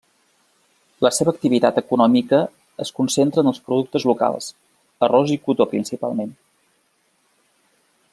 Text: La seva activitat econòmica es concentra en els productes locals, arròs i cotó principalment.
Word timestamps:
La 1.07 1.11
seva 1.17 1.33
activitat 1.35 1.75
econòmica 1.81 2.39
es 2.85 2.93
concentra 3.01 3.43
en 3.45 3.51
els 3.51 3.61
productes 3.67 4.07
locals, 4.13 4.49
arròs 5.09 5.35
i 5.35 5.39
cotó 5.49 5.69
principalment. 5.75 6.33